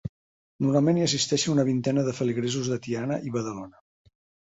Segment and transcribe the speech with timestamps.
[0.65, 3.83] Normalment hi assisteixen una vintena de feligresos de Tiana i Badalona.